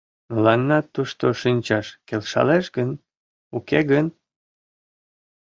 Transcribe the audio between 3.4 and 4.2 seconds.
уке гын?